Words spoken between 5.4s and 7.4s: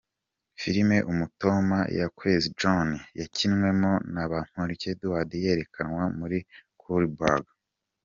yerekanwe muri Khouribga.